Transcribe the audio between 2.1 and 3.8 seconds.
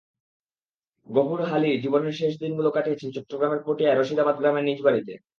শেষ দিনগুলো কাটিয়েছেন চট্টগ্রামের